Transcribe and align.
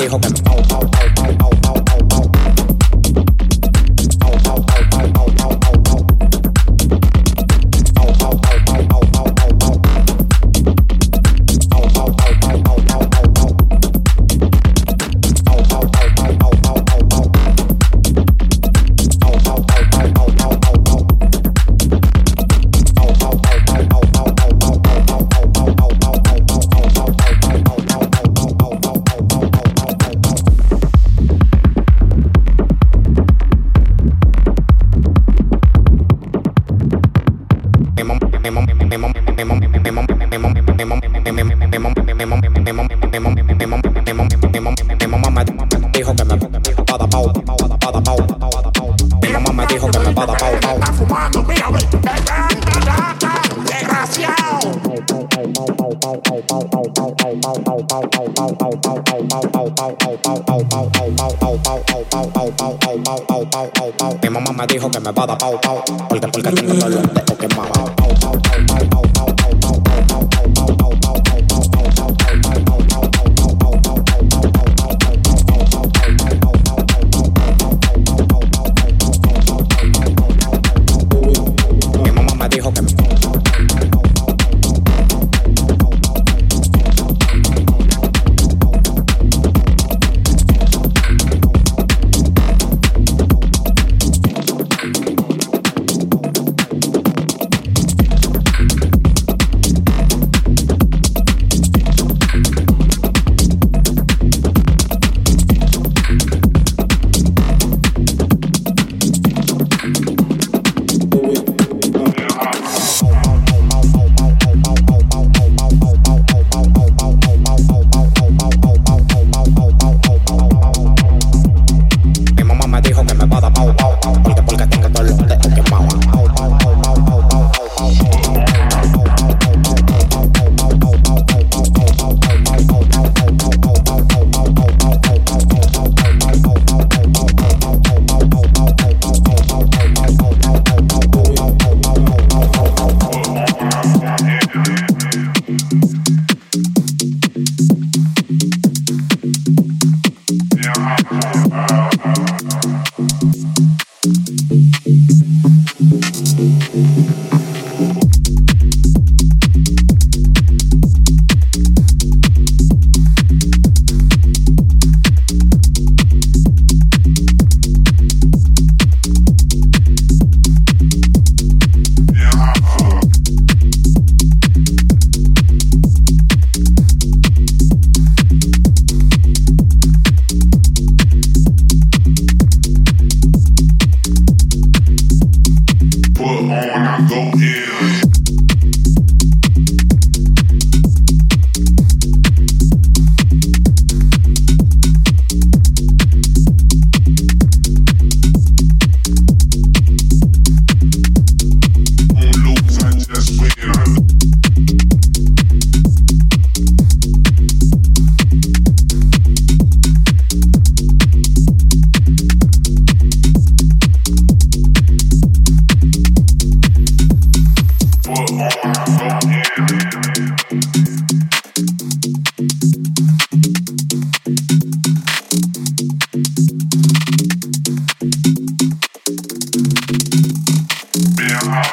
dejo 0.00 0.18
cuando 0.18 0.49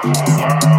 Wow, 0.07 0.13
wow. 0.37 0.76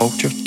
culture 0.00 0.39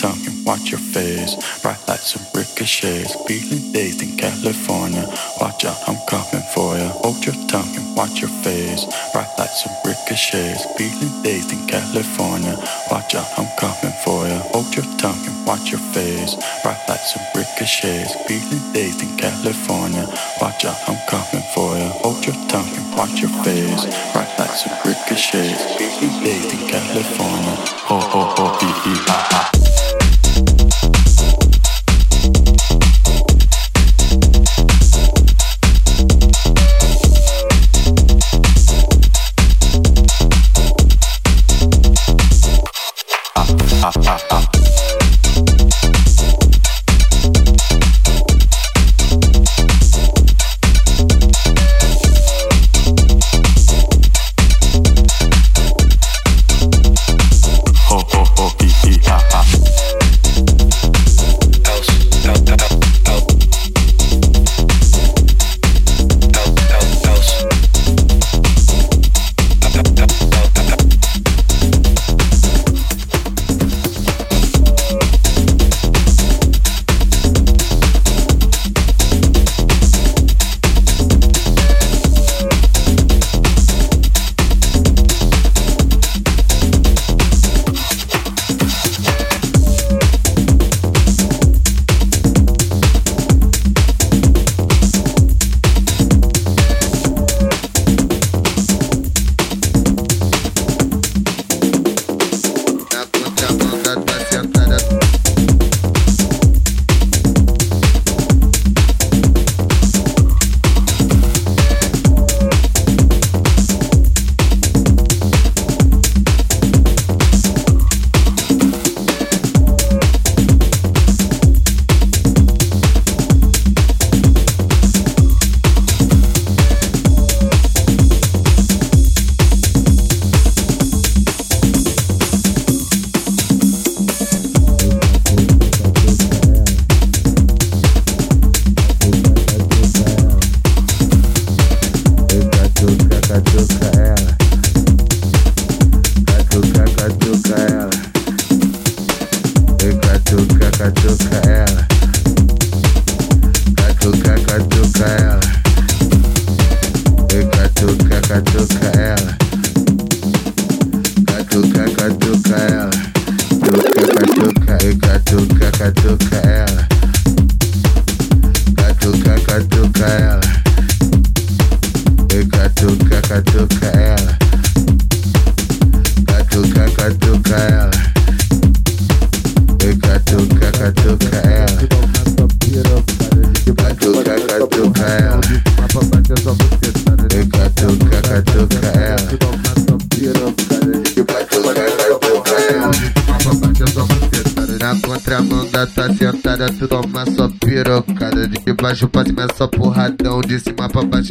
your 0.73 0.81
face. 0.81 1.37
Bright 1.61 1.77
lights 1.87 2.15
and 2.15 2.25
ricochets. 2.33 3.13
Feeling 3.27 3.71
dazed 3.71 4.01
in 4.01 4.17
California. 4.17 5.05
Watch 5.39 5.65
out, 5.65 5.77
I'm 5.87 5.97
coming 6.09 6.45
for 6.53 6.73
ya. 6.75 6.89
Hold 7.05 7.23
your 7.25 7.37
tongue 7.45 7.69
and 7.77 7.95
watch 7.95 8.21
your 8.21 8.33
face. 8.41 8.85
Bright 9.13 9.29
lights 9.37 9.65
and 9.65 9.75
ricochets. 9.85 10.65
Feeling 10.77 11.13
dazed 11.21 11.51
in 11.53 11.61
California. 11.67 12.57
Watch 12.89 13.13
out, 13.13 13.29
I'm 13.37 13.49
coming 13.61 13.93
for 14.03 14.25
ya. 14.25 14.39
Hold 14.49 14.73
your 14.73 14.89
tongue 14.97 15.21
and 15.29 15.45
watch 15.45 15.69
your 15.69 15.83
face. 15.93 16.33
Bright 16.63 16.81
lights 16.89 17.13
and 17.17 17.25
ricochets. 17.37 18.17
Feeling 18.25 18.65
dazed 18.73 19.01
in 19.05 19.13
California. 19.17 20.09
Watch 20.41 20.65
out, 20.65 20.79
I'm 20.89 20.97
coming 21.05 21.45
for 21.53 21.77
ya. 21.77 21.89
Hold 22.01 22.25
your 22.25 22.39
tongue 22.49 22.73
and 22.73 22.97
watch 22.97 23.21
your 23.21 23.33
face. 23.45 23.85
Bright 24.13 24.33
lights 24.39 24.65
and 24.65 24.73
ricochets. 24.81 25.61
Feeling 25.77 26.15
dazed 26.25 26.49
in 26.49 26.65
California. 26.65 27.55
Ho 27.89 27.99
ho 27.99 28.21
ho 28.33 28.45
hee 28.57 28.73
hee 28.81 29.01
ha 29.05 29.19
ha. 29.29 29.62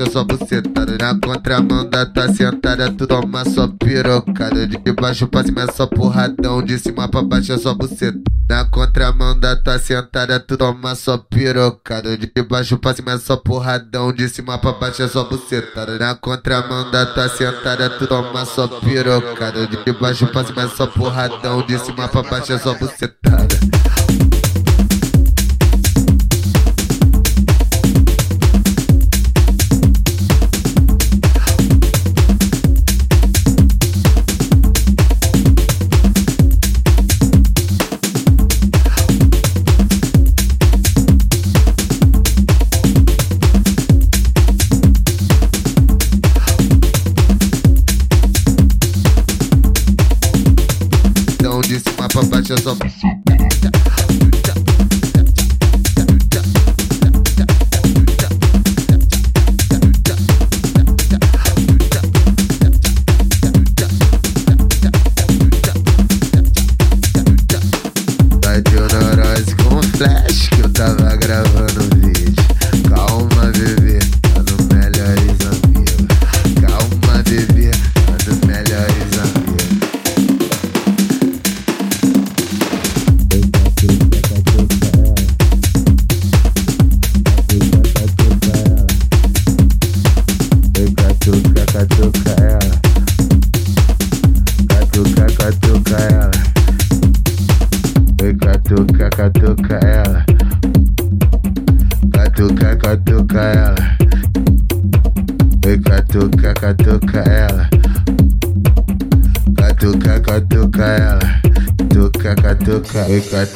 É 0.03 0.11
só 0.11 0.25
bucetada. 0.25 0.97
Na 0.99 1.19
contramanda 1.19 2.07
tá 2.07 2.33
sentada, 2.33 2.91
tu 2.93 3.07
toma 3.07 3.45
só 3.45 3.69
pirocada. 3.69 4.67
De 4.67 4.93
baixo 4.93 5.27
pra 5.27 5.45
cima 5.45 5.63
é 5.63 5.73
só 5.73 5.87
porradão, 5.87 6.63
de 6.63 6.79
cima 6.79 7.09
pra 7.09 7.23
baixo 7.23 7.53
é 7.53 7.59
só 7.59 7.75
buceta. 7.75 8.21
Na 8.49 8.65
contramanda 8.67 9.57
tá 9.63 9.79
sentada, 9.79 10.39
tu 10.41 10.57
toma 10.57 10.95
só 10.95 11.17
pirocada. 11.17 12.17
De 12.19 12.31
baixo 12.43 12.77
pra 12.77 12.95
cima 12.95 13.13
é 13.13 13.19
só 13.19 13.37
porradão, 13.37 14.13
de 14.13 14.29
cima 14.29 14.59
pra 14.59 14.73
baixo 14.73 15.03
é 15.03 15.09
só 15.09 15.25
bucetada. 15.25 15.99
Na 15.99 16.15
contramanda 16.15 17.07
tá 17.07 17.29
sentada, 17.29 17.89
tu 17.91 18.07
toma 18.07 18.45
só 18.45 18.69
pirocada. 18.69 19.67
De 19.67 19.93
baixo 19.93 20.27
pra 20.27 20.45
cima 20.45 20.63
é 20.63 20.69
só 20.69 20.87
porradão, 20.87 21.63
de 21.63 21.79
cima 21.79 22.09
pra 22.09 22.23
baixo 22.23 22.53
é 22.53 22.59
só 22.59 22.75
bucetada. 22.75 23.22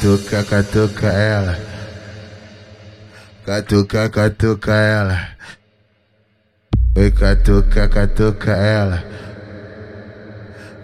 katuka 0.07 0.43
katuka 0.43 1.09
ela 1.13 1.55
el 3.45 3.45
katuka 3.45 4.07
kaduka 4.09 4.73
ela 4.73 5.17
katuka 7.19 7.87
katuka 7.87 8.53
ela 8.57 8.99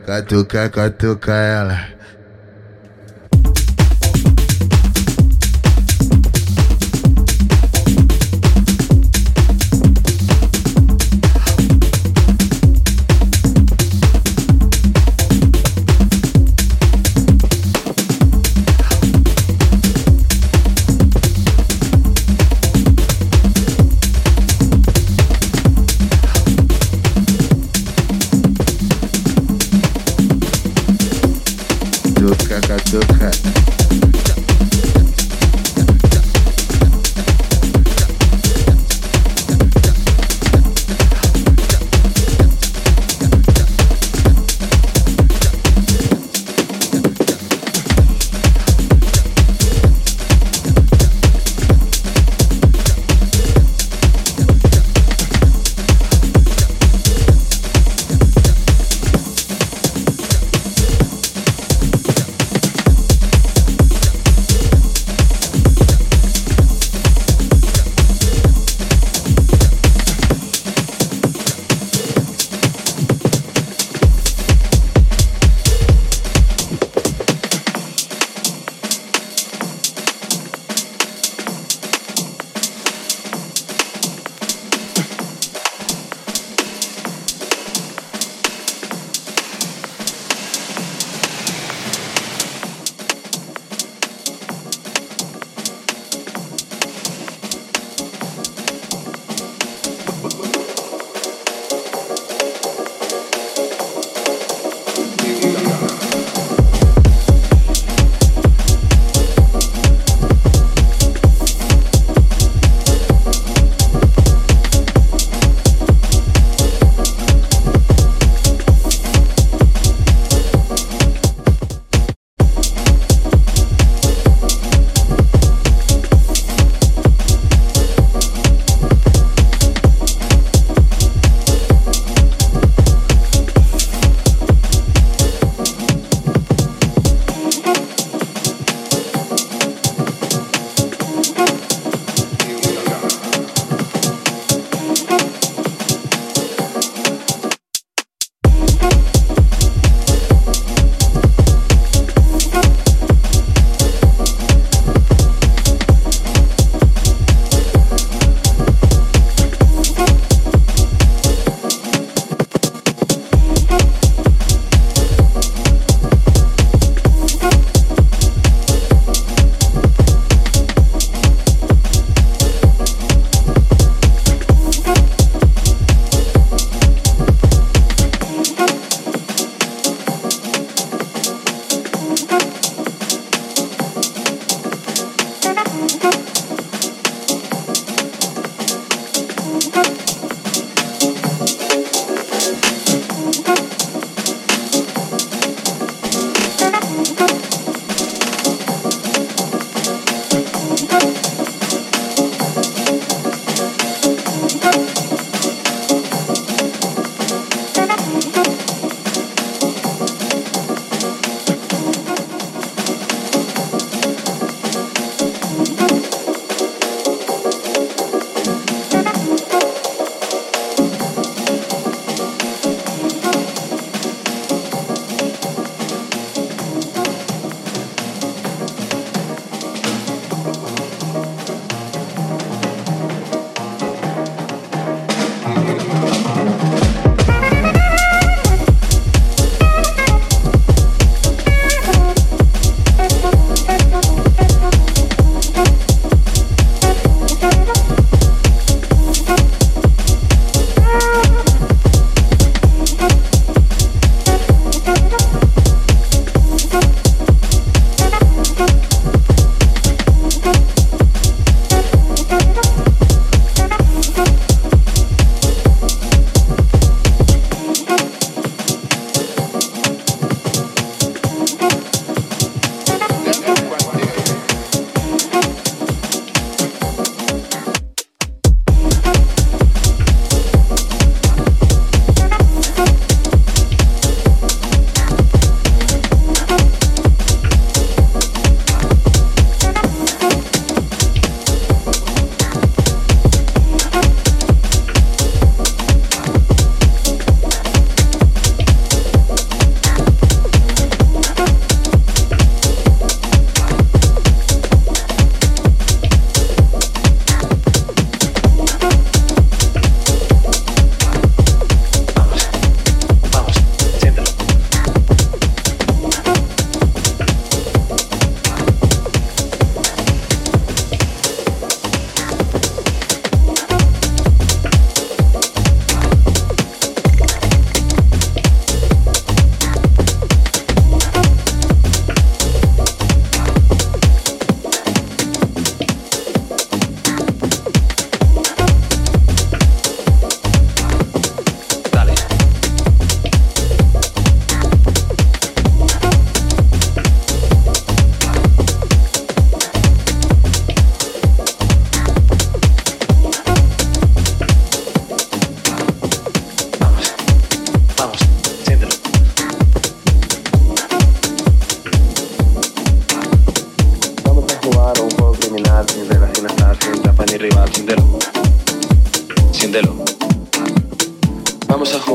katuka 0.05 0.69
katuka 0.69 1.33
ela 1.33 1.77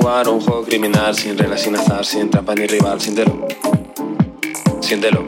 ela. 0.08 0.24
Catuca, 0.24 1.56
catuca 1.66 1.94
ela. 1.94 2.04
sin 2.04 2.30
trampa 2.30 2.54
ni 2.54 2.66
rival, 2.66 3.00
siéntelo. 3.00 3.46
Siéntelo. 4.80 5.24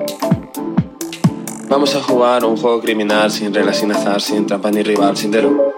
Vamos 1.68 1.94
a 1.94 2.02
jugar 2.02 2.44
un 2.44 2.56
juego 2.56 2.80
criminal 2.80 3.30
sin 3.30 3.54
reglas, 3.54 3.76
sin 3.78 3.92
azar, 3.92 4.20
sin 4.20 4.46
trampa 4.46 4.70
ni 4.70 4.82
rival. 4.82 5.16
Siéntelo. 5.16 5.69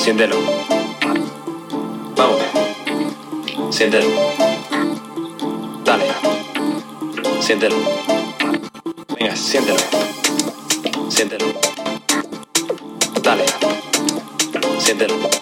Siéntelo. 0.00 0.36
Vamos. 2.16 2.40
Siéntelo. 3.70 4.08
Dale. 5.84 6.04
Siéntelo. 7.40 7.76
Venga, 9.16 9.36
siéntelo. 9.36 9.76
Siéntelo. 11.08 11.46
Dale. 13.22 13.44
Siéntelo. 14.78 15.39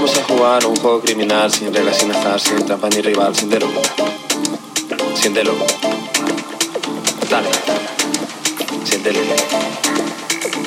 Vamos 0.00 0.16
a 0.16 0.22
jugar 0.22 0.64
un 0.64 0.76
juego 0.76 1.00
criminal 1.00 1.50
sin 1.50 1.74
reglas, 1.74 1.98
sin 1.98 2.12
azar, 2.12 2.40
sin 2.40 2.64
trampa 2.64 2.88
ni 2.88 3.02
rival, 3.02 3.34
siéntelo. 3.34 3.66
Siéntelo. 5.20 5.54
Dale. 7.28 7.48
Siéntelo. 8.84 9.18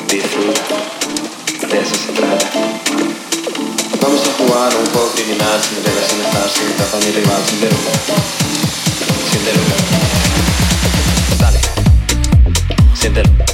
Disfruta. 0.09 0.61
De 1.65 1.79
eso 1.79 1.95
se. 1.95 2.11
Vamos 4.01 4.21
a 4.27 4.33
jugar 4.37 4.75
un 4.75 4.85
juego 4.91 5.11
criminal 5.15 5.61
sin 5.63 5.81
reglas, 5.81 6.07
sin 6.09 6.21
azar, 6.25 6.49
sin 6.49 6.75
trampa 6.75 6.97
ni 6.99 7.11
rival, 7.13 7.41
siéntelo. 7.47 7.77
Siéntelo. 9.31 9.61
Dale. 11.39 11.59
Siéntelo. 12.93 13.50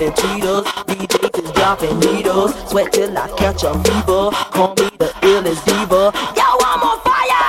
And 0.00 0.14
bass. 0.14 0.64
DJs 0.86 1.44
is 1.44 1.52
dropping 1.52 1.98
needles, 2.00 2.54
sweat 2.68 2.92
till 2.92 3.16
I 3.16 3.28
catch 3.36 3.62
a 3.62 3.72
fever. 3.84 4.30
Call 4.52 4.74
me 4.76 4.90
the 4.98 5.12
illest 5.22 5.64
diva. 5.64 6.12
Yo, 6.36 6.46
I'm 6.64 6.82
on 6.82 7.00
fire. 7.00 7.46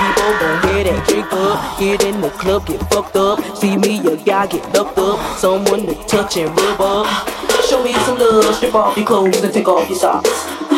People 0.00 0.32
gon' 0.40 0.62
hear 0.68 0.84
that 0.84 1.08
drink 1.08 1.32
up, 1.32 1.78
get 1.78 2.04
in 2.04 2.20
the 2.20 2.30
club, 2.30 2.66
get 2.66 2.80
fucked 2.90 3.16
up. 3.16 3.38
See 3.56 3.76
me, 3.76 3.98
a 4.06 4.16
guy 4.16 4.46
get 4.46 4.64
locked 4.74 4.98
up, 4.98 5.38
someone 5.38 5.86
to 5.86 5.94
touch 6.06 6.36
and 6.36 6.50
rub 6.58 6.80
up. 6.80 7.28
Show 7.68 7.82
me 7.84 7.92
some 7.92 8.18
love, 8.18 8.54
strip 8.56 8.74
off 8.74 8.96
your 8.96 9.06
clothes 9.06 9.42
and 9.42 9.52
take 9.52 9.68
off 9.68 9.88
your 9.88 9.98
socks. 9.98 10.69